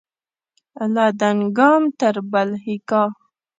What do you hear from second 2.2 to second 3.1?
بلهیکا